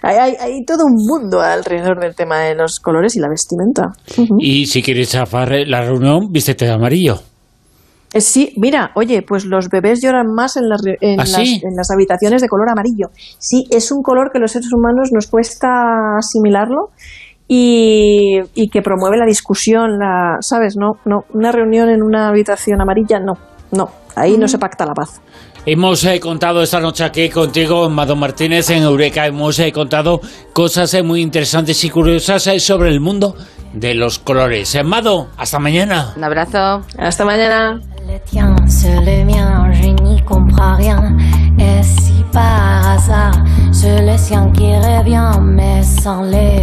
Hay, 0.01 0.35
hay, 0.39 0.65
todo 0.65 0.85
un 0.85 0.95
mundo 0.95 1.41
alrededor 1.41 1.99
del 1.99 2.15
tema 2.15 2.39
de 2.39 2.55
los 2.55 2.79
colores 2.79 3.15
y 3.15 3.19
la 3.19 3.27
vestimenta. 3.27 3.91
Y 4.39 4.65
si 4.67 4.81
quieres 4.81 5.11
chafar 5.11 5.51
la 5.67 5.81
reunión, 5.81 6.31
vístete 6.31 6.65
de 6.65 6.71
amarillo. 6.71 7.19
Eh, 8.13 8.21
sí, 8.21 8.53
mira, 8.57 8.91
oye, 8.95 9.21
pues 9.21 9.45
los 9.45 9.69
bebés 9.69 10.01
lloran 10.01 10.33
más 10.33 10.57
en 10.57 10.67
las, 10.67 10.81
en, 10.85 11.19
¿Ah, 11.19 11.25
las, 11.25 11.37
en 11.37 11.75
las 11.75 11.91
habitaciones 11.91 12.41
de 12.41 12.47
color 12.47 12.69
amarillo. 12.69 13.09
Sí, 13.37 13.65
es 13.69 13.91
un 13.91 14.01
color 14.01 14.31
que 14.33 14.39
los 14.39 14.51
seres 14.51 14.69
humanos 14.73 15.09
nos 15.13 15.27
cuesta 15.27 15.67
asimilarlo 16.17 16.89
y, 17.47 18.39
y 18.55 18.69
que 18.69 18.81
promueve 18.81 19.17
la 19.17 19.25
discusión, 19.25 19.99
la, 19.99 20.37
¿sabes? 20.39 20.75
No, 20.75 20.93
no, 21.05 21.25
una 21.33 21.51
reunión 21.51 21.89
en 21.89 22.01
una 22.01 22.29
habitación 22.29 22.81
amarilla, 22.81 23.19
no, 23.19 23.33
no, 23.71 23.89
ahí 24.15 24.37
no 24.37 24.47
se 24.47 24.57
pacta 24.57 24.85
la 24.85 24.93
paz. 24.93 25.21
Hemos 25.65 26.03
eh, 26.05 26.19
contado 26.19 26.63
esta 26.63 26.79
noche 26.79 27.03
aquí 27.03 27.29
contigo, 27.29 27.89
Mado 27.89 28.15
Martínez, 28.15 28.69
en 28.69 28.83
Eureka. 28.83 29.27
Hemos 29.27 29.59
eh, 29.59 29.71
contado 29.71 30.21
cosas 30.53 30.93
eh, 30.93 31.03
muy 31.03 31.21
interesantes 31.21 31.83
y 31.83 31.89
curiosas 31.89 32.49
sobre 32.59 32.89
el 32.89 33.01
mundo 33.01 33.35
de 33.73 33.93
los 33.93 34.19
colores. 34.19 34.77
Mado, 34.83 35.27
hasta 35.37 35.59
mañana. 35.59 36.13
Un 36.15 36.23
abrazo. 36.23 36.83
Hasta 36.97 37.25
mañana. 37.25 37.81
le 46.23 46.59